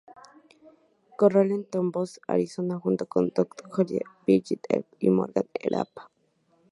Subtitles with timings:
[1.15, 5.89] Corral en Tombstone, Arizona, junto con Doc Holliday, Virgil Earp y Morgan Earp.